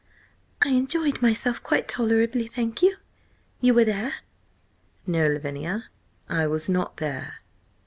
[0.63, 2.95] "I enjoyed myself quite tolerably, thank you.
[3.59, 4.13] You were there?"
[5.05, 5.89] "No, Lavinia,
[6.27, 7.41] I was not there."